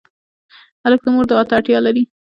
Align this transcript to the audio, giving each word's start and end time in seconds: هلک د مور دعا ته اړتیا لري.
هلک 0.83 0.99
د 1.03 1.07
مور 1.13 1.25
دعا 1.29 1.43
ته 1.47 1.53
اړتیا 1.57 1.79
لري. 1.85 2.03